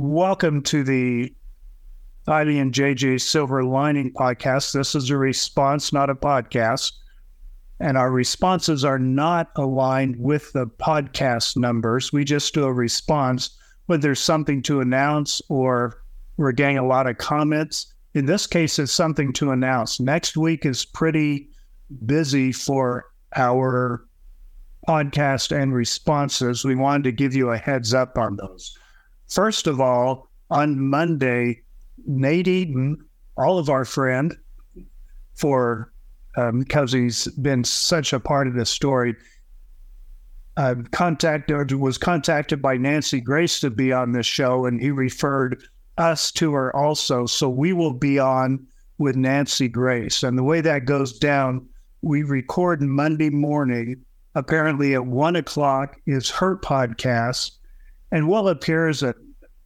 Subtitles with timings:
[0.00, 1.34] Welcome to the
[2.24, 4.72] Tylee and JJ Silver Lining podcast.
[4.72, 6.92] This is a response, not a podcast.
[7.80, 12.12] And our responses are not aligned with the podcast numbers.
[12.12, 13.50] We just do a response
[13.86, 16.00] when there's something to announce or
[16.36, 17.92] we're getting a lot of comments.
[18.14, 19.98] In this case, it's something to announce.
[19.98, 21.48] Next week is pretty
[22.06, 24.06] busy for our
[24.86, 26.64] podcast and responses.
[26.64, 28.78] We wanted to give you a heads up on those.
[29.28, 31.62] First of all, on Monday,
[32.06, 32.68] Nate
[33.36, 34.36] all of our friend,
[35.34, 35.92] for
[36.36, 39.14] um, because he's been such a part of this story,
[40.56, 45.62] uh, contacted was contacted by Nancy Grace to be on this show, and he referred
[45.98, 47.26] us to her also.
[47.26, 48.66] So we will be on
[48.98, 51.68] with Nancy Grace, and the way that goes down,
[52.02, 54.04] we record Monday morning.
[54.34, 57.57] Apparently, at one o'clock is her podcast,
[58.10, 59.14] and will appear as a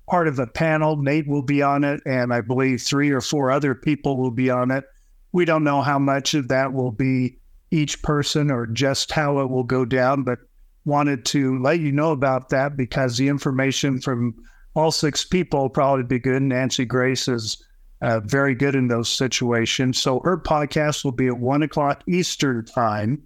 [0.08, 0.96] part of the panel.
[0.96, 4.50] Nate will be on it, and I believe three or four other people will be
[4.50, 4.84] on it.
[5.32, 7.38] We don't know how much of that will be
[7.70, 10.38] each person or just how it will go down, but
[10.84, 14.34] wanted to let you know about that because the information from
[14.74, 16.42] all six people will probably be good.
[16.42, 17.62] Nancy Grace is
[18.02, 19.98] uh, very good in those situations.
[19.98, 23.22] So her podcast will be at one o'clock Eastern time.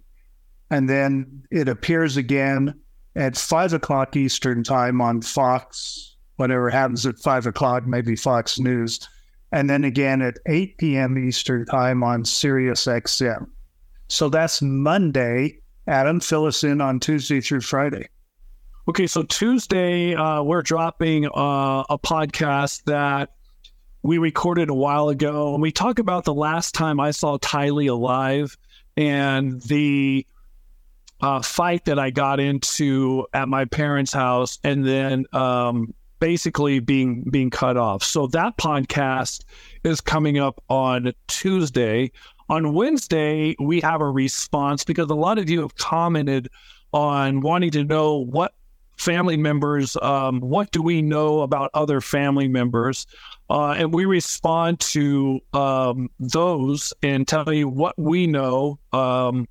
[0.69, 2.79] And then it appears again
[3.17, 9.07] at five o'clock Eastern time on Fox whatever happens at five o'clock, maybe Fox News,
[9.51, 11.17] and then again at 8 p.m.
[11.17, 13.47] Eastern Time on Sirius XM.
[14.07, 15.59] So that's Monday.
[15.87, 18.07] Adam, fill us in on Tuesday through Friday.
[18.87, 23.31] Okay, so Tuesday, uh, we're dropping uh, a podcast that
[24.01, 25.53] we recorded a while ago.
[25.53, 28.57] And we talk about the last time I saw Tylee alive
[28.95, 30.25] and the
[31.21, 37.23] uh, fight that I got into at my parents' house, and then um, basically being
[37.29, 38.03] being cut off.
[38.03, 39.43] So that podcast
[39.83, 42.11] is coming up on Tuesday.
[42.49, 46.49] On Wednesday, we have a response because a lot of you have commented
[46.93, 48.53] on wanting to know what
[48.97, 53.05] family members, um, what do we know about other family members?
[53.49, 59.47] Uh, and we respond to um, those and tell you what we know um,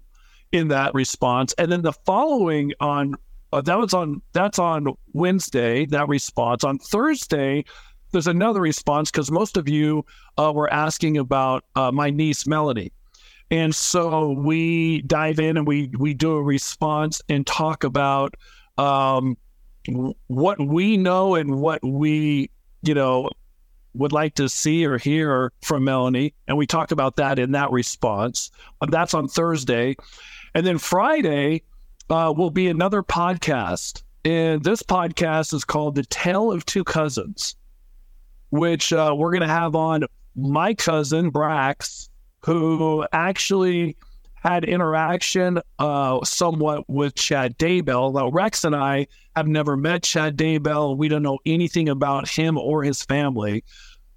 [0.57, 1.53] in that response.
[1.59, 3.15] And then the following on
[3.53, 5.87] uh, that was on that's on Wednesday.
[5.87, 7.65] That response on Thursday.
[8.13, 10.05] There's another response because most of you
[10.39, 12.91] uh, were asking about uh, my niece Melani,
[13.51, 18.35] and so we dive in and we we do a response and talk about
[18.79, 19.37] um,
[20.27, 22.51] what we know and what we
[22.83, 23.31] you know
[23.95, 27.71] would like to see or hear from Melani, and we talk about that in that
[27.71, 28.51] response.
[28.89, 29.97] That's on Thursday,
[30.57, 31.63] and then Friday
[32.09, 34.03] uh, will be another podcast.
[34.25, 37.57] And this podcast is called The Tale of Two Cousins,
[38.49, 42.09] which uh, we're going to have on my cousin, Brax,
[42.41, 43.99] who actually
[44.37, 48.15] had interaction uh, somewhat with Chad Daybell.
[48.15, 50.97] Now, Rex and I have never met Chad Daybell.
[50.97, 53.63] We don't know anything about him or his family.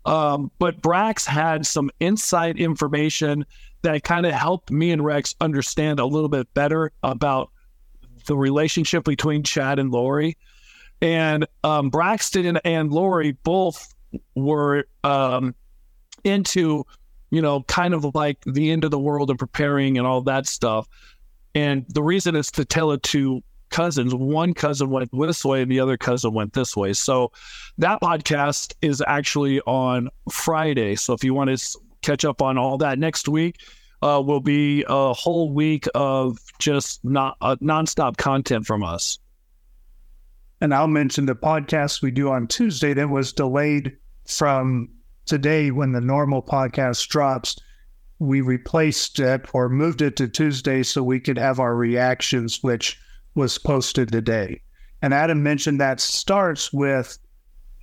[0.09, 3.45] Um, but Brax had some inside information
[3.83, 7.51] that kind of helped me and Rex understand a little bit better about
[8.25, 10.35] the relationship between Chad and Lori.
[10.99, 13.93] And um, Braxton and Lori both
[14.33, 15.53] were um,
[16.23, 16.87] into,
[17.29, 20.47] you know, kind of like the end of the world and preparing and all that
[20.47, 20.87] stuff.
[21.53, 24.13] And the reason is to tell it to cousins.
[24.13, 26.93] One cousin went this way, and the other cousin went this way.
[26.93, 27.31] So
[27.77, 30.95] that podcast is actually on Friday.
[30.95, 33.61] So if you want to catch up on all that next week,
[34.01, 39.19] uh, will be a whole week of just not uh, nonstop content from us.
[40.61, 43.95] And I'll mention the podcast we do on Tuesday that was delayed
[44.27, 44.89] from
[45.25, 47.57] today when the normal podcast drops.
[48.19, 52.99] We replaced it or moved it to Tuesday so we could have our reactions, which
[53.39, 54.61] was posted today.
[55.01, 57.17] And Adam mentioned that starts with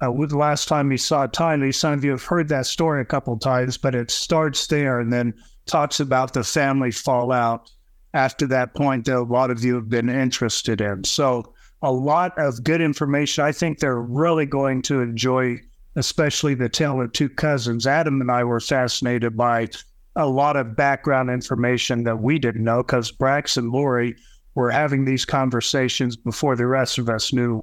[0.05, 1.75] uh, with the last time we saw Tylee.
[1.75, 5.11] Some of you have heard that story a couple times, but it starts there and
[5.11, 5.33] then
[5.65, 7.71] talks about the family fallout
[8.13, 11.03] after that point that a lot of you have been interested in.
[11.05, 13.45] So, a lot of good information.
[13.45, 15.59] I think they're really going to enjoy,
[15.95, 17.87] especially the tale of two cousins.
[17.87, 19.69] Adam and I were fascinated by
[20.17, 24.17] a lot of background information that we didn't know because Brax and Lori
[24.57, 27.63] were having these conversations before the rest of us knew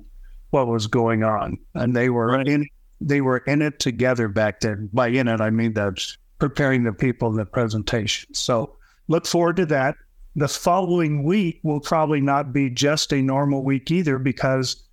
[0.51, 2.47] what was going on, and they were right.
[2.47, 2.69] in
[3.01, 4.89] they were in it together back then.
[4.93, 8.33] By in it, I mean that's preparing the people in the presentation.
[8.33, 8.75] So
[9.09, 9.95] look forward to that.
[10.35, 14.83] The following week will probably not be just a normal week either because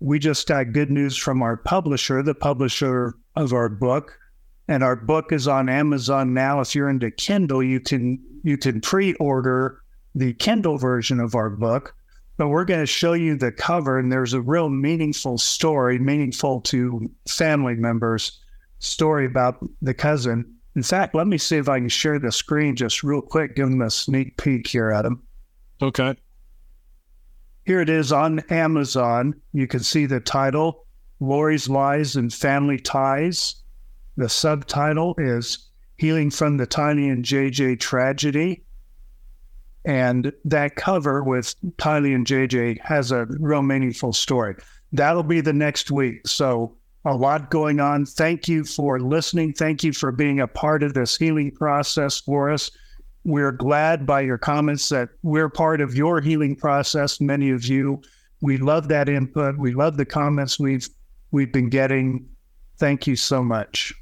[0.00, 4.18] we just got good news from our publisher, the publisher of our book,
[4.66, 6.60] and our book is on Amazon now.
[6.60, 9.83] If you're into Kindle, you can you can pre-order
[10.14, 11.94] the Kindle version of our book.
[12.36, 16.60] But we're going to show you the cover, and there's a real meaningful story, meaningful
[16.62, 18.40] to family members,
[18.80, 20.52] story about the cousin.
[20.74, 23.70] In fact, let me see if I can share the screen just real quick, give
[23.70, 25.22] them a sneak peek here, Adam.
[25.80, 26.16] Okay.
[27.64, 29.40] Here it is on Amazon.
[29.52, 30.84] You can see the title
[31.20, 33.56] Lori's Lies and Family Ties.
[34.16, 38.63] The subtitle is Healing from the Tylee and JJ Tragedy.
[39.84, 44.56] And that cover with Tylee and JJ has a real meaningful story.
[44.92, 46.26] That'll be the next week.
[46.26, 46.76] So,
[47.06, 48.06] a lot going on.
[48.06, 49.52] Thank you for listening.
[49.52, 52.70] Thank you for being a part of this healing process for us.
[53.24, 57.20] We're glad by your comments that we're part of your healing process.
[57.20, 58.00] Many of you,
[58.40, 59.58] we love that input.
[59.58, 60.88] We love the comments we've
[61.30, 62.26] we've been getting.
[62.78, 63.92] Thank you so much.